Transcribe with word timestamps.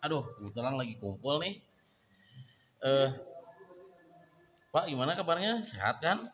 Aduh, 0.00 0.24
kebetulan 0.40 0.80
lagi 0.80 0.96
kumpul 0.96 1.36
nih. 1.44 1.60
Eh, 2.80 3.10
Pak, 4.72 4.88
gimana 4.88 5.12
kabarnya? 5.12 5.60
Sehat 5.60 6.00
kan? 6.00 6.24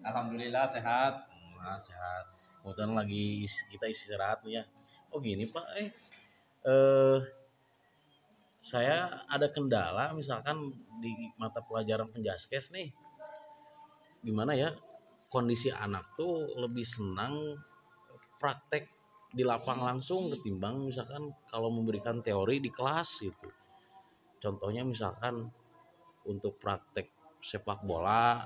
Alhamdulillah 0.00 0.64
sehat. 0.64 1.28
Nah, 1.60 1.76
sehat. 1.76 2.24
Kebetulan 2.64 2.96
lagi 2.96 3.44
kita 3.68 3.92
istirahat 3.92 4.40
nih 4.48 4.58
ya. 4.58 4.62
Oh 5.12 5.20
gini 5.20 5.52
Pak, 5.52 5.66
eh, 5.76 5.88
eh 6.64 7.20
saya 8.64 9.22
ada 9.28 9.52
kendala 9.52 10.16
misalkan 10.16 10.58
di 10.98 11.12
mata 11.36 11.60
pelajaran 11.60 12.08
penjaskes 12.08 12.72
nih. 12.72 12.88
Gimana 14.24 14.56
ya? 14.56 14.72
Kondisi 15.28 15.68
anak 15.68 16.16
tuh 16.16 16.56
lebih 16.56 16.88
senang 16.88 17.60
praktek 18.40 18.95
di 19.32 19.42
lapang 19.42 19.82
langsung 19.82 20.30
ketimbang 20.32 20.86
misalkan 20.88 21.30
kalau 21.50 21.68
memberikan 21.70 22.22
teori 22.22 22.62
di 22.62 22.70
kelas 22.70 23.26
gitu. 23.26 23.48
Contohnya 24.38 24.86
misalkan 24.86 25.48
untuk 26.26 26.58
praktek 26.58 27.38
sepak 27.42 27.86
bola 27.86 28.42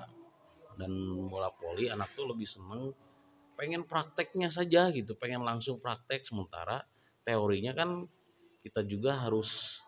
dan 0.77 0.93
bola 1.29 1.49
voli 1.57 1.89
anak 1.89 2.13
tuh 2.17 2.29
lebih 2.29 2.49
seneng 2.49 2.93
pengen 3.57 3.85
prakteknya 3.85 4.49
saja 4.49 4.89
gitu 4.89 5.17
pengen 5.21 5.45
langsung 5.45 5.77
praktek 5.81 6.25
sementara 6.25 6.81
teorinya 7.25 7.77
kan 7.77 8.09
kita 8.65 8.85
juga 8.89 9.21
harus 9.21 9.81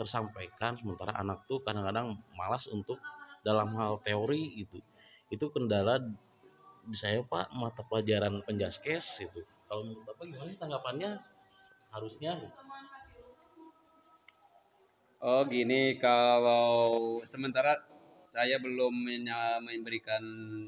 tersampaikan 0.00 0.80
sementara 0.80 1.12
anak 1.16 1.44
tuh 1.44 1.60
kadang-kadang 1.60 2.16
malas 2.32 2.64
untuk 2.72 2.96
dalam 3.44 3.72
hal 3.76 4.00
teori 4.00 4.64
itu 4.64 4.80
itu 5.28 5.44
kendala 5.52 6.00
di 6.86 6.96
saya 6.96 7.24
pak 7.24 7.50
mata 7.56 7.82
pelajaran 7.82 8.44
penjaskes 8.46 9.24
itu 9.24 9.42
kalau 9.68 9.84
menurut 9.84 10.04
bapak 10.08 10.24
gimana 10.32 10.48
sih 10.48 10.60
tanggapannya? 10.60 11.10
Harusnya 11.92 12.32
Oh 15.18 15.42
gini 15.44 15.98
kalau 15.98 17.18
sementara 17.26 17.76
saya 18.22 18.56
belum 18.62 18.92
memberikan 19.60 20.22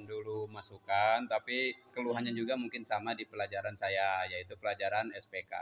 dulu 0.05 0.51
masukan, 0.51 1.25
tapi 1.31 1.77
keluhannya 1.95 2.35
juga 2.35 2.59
mungkin 2.59 2.83
sama 2.83 3.15
di 3.15 3.25
pelajaran 3.25 3.79
saya, 3.79 4.27
yaitu 4.27 4.59
pelajaran 4.59 5.13
SPK. 5.15 5.55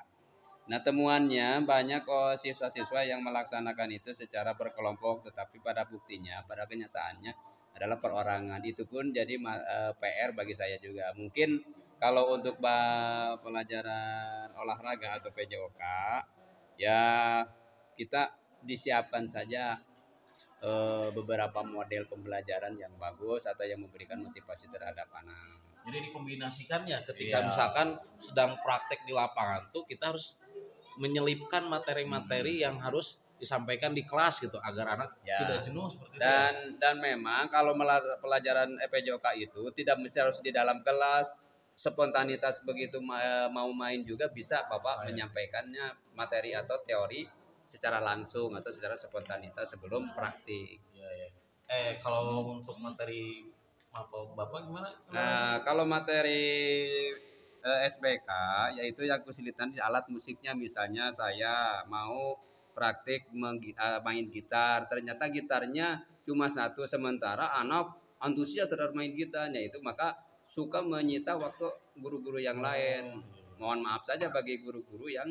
Nah 0.72 0.80
temuannya 0.80 1.62
banyak 1.62 2.06
oh, 2.08 2.32
siswa-siswa 2.32 3.04
yang 3.04 3.20
melaksanakan 3.20 3.92
itu 3.92 4.10
secara 4.16 4.56
berkelompok, 4.56 5.30
tetapi 5.30 5.60
pada 5.60 5.84
buktinya, 5.84 6.40
pada 6.48 6.64
kenyataannya 6.64 7.32
adalah 7.78 8.02
perorangan. 8.02 8.60
Itu 8.66 8.84
pun 8.90 9.14
jadi 9.14 9.38
eh, 9.38 9.92
PR 9.96 10.30
bagi 10.34 10.52
saya 10.52 10.76
juga. 10.82 11.14
Mungkin 11.14 11.62
kalau 11.98 12.34
untuk 12.34 12.58
pelajaran 13.42 14.54
olahraga 14.54 15.18
atau 15.18 15.30
PJOK, 15.34 15.82
ya 16.78 17.42
kita 17.98 18.30
disiapkan 18.62 19.26
saja 19.26 19.78
eh, 20.62 21.08
beberapa 21.14 21.62
model 21.62 22.06
pembelajaran 22.06 22.74
yang 22.78 22.94
bagus 22.98 23.46
atau 23.46 23.62
yang 23.66 23.82
memberikan 23.82 24.18
motivasi 24.22 24.70
terhadap 24.70 25.06
anak. 25.14 25.58
jadi 25.88 26.04
dikombinasikan 26.12 26.84
ya 26.84 27.00
ketika 27.00 27.40
Iya. 27.40 27.48
misalkan 27.48 27.96
sedang 28.20 28.60
praktek 28.60 29.08
di 29.08 29.16
lapangan 29.16 29.72
tuh 29.72 29.88
kita 29.88 30.12
harus 30.12 30.36
menyelipkan 31.00 31.64
materi-materi 31.64 32.60
yang 32.60 32.76
harus 32.76 33.24
disampaikan 33.38 33.94
di 33.94 34.02
kelas 34.02 34.42
gitu 34.42 34.58
agar 34.58 34.98
anak 34.98 35.10
Ya. 35.22 35.38
tidak 35.40 35.62
jenuh 35.62 35.86
seperti 35.86 36.18
itu 36.18 36.22
ya. 36.22 36.26
Dan 36.26 36.54
dan 36.76 36.94
memang 36.98 37.46
kalau 37.48 37.72
pelajaran 38.18 38.74
EPJOK 38.82 39.26
itu 39.38 39.62
tidak 39.72 39.96
mesti 39.98 40.18
harus 40.18 40.38
di 40.38 40.50
dalam 40.50 40.82
kelas, 40.82 41.30
spontanitas 41.72 42.66
begitu 42.66 42.98
ma- 42.98 43.46
mau 43.48 43.70
main 43.70 44.02
juga 44.02 44.26
bisa 44.26 44.66
Bapak 44.66 45.02
Saya. 45.02 45.04
menyampaikannya 45.08 45.86
materi 46.12 46.50
atau 46.52 46.82
teori 46.82 47.22
secara 47.62 48.02
langsung 48.02 48.50
atau 48.52 48.74
secara 48.74 48.98
spontanitas 48.98 49.70
sebelum 49.70 50.10
praktik. 50.10 50.82
Iya, 50.90 51.08
iya. 51.14 51.28
Eh 51.68 51.90
kalau 52.00 52.50
untuk 52.50 52.74
materi 52.80 53.46
apa 53.88 54.18
bapak 54.34 54.66
gimana? 54.66 54.90
Nah, 55.08 55.62
kalau 55.62 55.84
materi 55.84 56.42
eh, 57.58 57.80
SBK 57.84 58.28
yaitu 58.74 59.02
yang 59.02 59.20
kesulitan 59.20 59.68
di 59.68 59.78
alat 59.78 60.06
musiknya 60.08 60.54
misalnya 60.54 61.10
saya 61.10 61.82
mau 61.86 62.34
praktik 62.78 63.26
eh, 63.34 64.00
main 64.06 64.24
gitar, 64.30 64.86
ternyata 64.86 65.26
gitarnya 65.26 66.06
cuma 66.22 66.46
satu 66.46 66.86
sementara 66.86 67.50
anak 67.58 67.98
antusias 68.22 68.70
terhadap 68.70 68.94
main 68.94 69.10
gitarnya 69.10 69.58
itu 69.58 69.82
maka 69.82 70.14
suka 70.46 70.78
menyita 70.78 71.34
waktu 71.34 71.66
guru-guru 71.98 72.38
yang 72.38 72.62
lain. 72.62 73.18
Mohon 73.58 73.90
maaf 73.90 74.06
saja 74.06 74.30
bagi 74.30 74.62
guru-guru 74.62 75.10
yang 75.10 75.26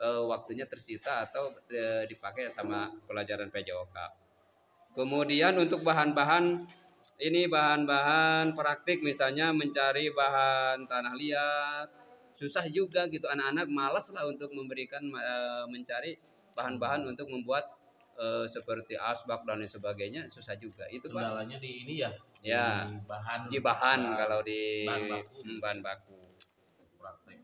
eh, 0.00 0.22
waktunya 0.24 0.64
tersita 0.64 1.28
atau 1.28 1.52
eh, 1.68 2.08
dipakai 2.08 2.48
sama 2.48 2.88
pelajaran 3.04 3.52
PJOK. 3.52 3.96
Kemudian 4.96 5.52
untuk 5.60 5.84
bahan-bahan 5.84 6.64
ini 7.20 7.44
bahan-bahan 7.52 8.56
praktik 8.56 9.04
misalnya 9.04 9.52
mencari 9.52 10.08
bahan 10.08 10.88
tanah 10.88 11.12
liat 11.12 11.88
susah 12.36 12.68
juga 12.68 13.08
gitu 13.08 13.24
anak-anak 13.32 13.64
malas 13.72 14.12
lah 14.12 14.28
untuk 14.28 14.52
memberikan 14.52 15.00
mencari 15.72 16.20
bahan-bahan 16.56 17.04
untuk 17.04 17.28
membuat 17.28 17.68
eh, 18.16 18.48
seperti 18.48 18.96
asbak 18.96 19.44
dan 19.44 19.60
lain 19.60 19.68
sebagainya 19.68 20.24
susah 20.32 20.56
juga 20.56 20.88
itu 20.88 21.06
Kendalanya 21.12 21.60
di 21.60 21.84
ini 21.84 22.00
ya. 22.00 22.10
Ya. 22.40 22.88
Di 22.88 22.96
bahan 23.04 23.40
di 23.52 23.58
bahan 23.60 24.00
kalau 24.16 24.40
di 24.40 24.88
bahan 24.88 25.04
baku. 25.12 25.36
hmm, 25.44 25.58
bahan 25.60 25.78
baku 25.84 26.18
praktek. 26.96 27.38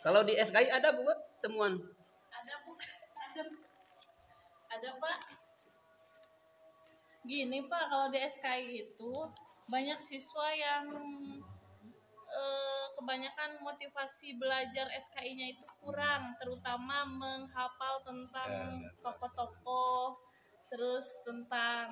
kalau 0.00 0.24
di 0.24 0.32
SKI 0.38 0.70
ada 0.72 0.96
bukan 0.96 1.18
temuan 1.44 1.72
ada 2.32 2.54
bu 2.64 2.72
ada 3.20 3.42
ada 4.72 4.90
pak 4.96 5.18
gini 7.28 7.68
pak 7.68 7.84
kalau 7.92 8.08
di 8.08 8.18
SKI 8.20 8.88
itu 8.88 9.12
banyak 9.68 10.00
siswa 10.00 10.48
yang 10.56 10.88
eh, 12.30 12.86
kebanyakan 12.94 13.58
motivasi 13.60 14.38
belajar 14.38 14.86
SKI-nya 14.90 15.58
itu 15.58 15.64
kurang 15.82 16.34
terutama 16.38 17.02
menghafal 17.06 18.02
tentang 18.06 18.78
tokoh-tokoh 19.02 20.14
terus 20.70 21.18
tentang 21.26 21.90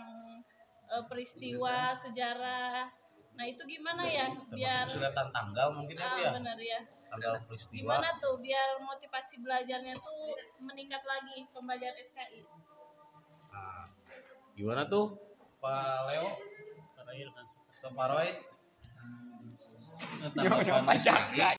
eh, 0.87 1.05
peristiwa 1.11 1.91
sejarah 1.93 2.87
nah 3.35 3.47
itu 3.47 3.63
gimana 3.67 4.03
ya 4.03 4.27
biar 4.51 4.83
Termasuk 4.87 4.99
kesulitan 4.99 5.29
tanggal 5.31 5.71
mungkin 5.71 5.95
ya, 5.95 6.03
Bu, 6.03 6.11
ah, 6.11 6.19
ya. 6.19 6.31
benar 6.35 6.59
ya 6.59 6.81
Tanggal 7.09 7.35
peristiwa. 7.47 7.79
gimana 8.03 8.09
tuh 8.19 8.35
biar 8.43 8.69
motivasi 8.83 9.41
belajarnya 9.41 9.95
tuh 9.97 10.35
meningkat 10.61 11.01
lagi 11.07 11.47
pembelajaran 11.55 11.97
SKI 11.97 12.43
Nah, 13.49 13.87
gimana 14.55 14.87
tuh 14.87 15.17
Pak 15.59 15.99
Leo? 16.07 16.31
Atau 16.99 17.91
Pak 17.95 18.07
Roy? 18.11 18.29
Tanggapan 20.35 20.97
SKI? 21.01 21.43